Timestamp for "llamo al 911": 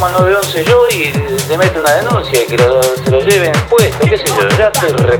0.06-0.64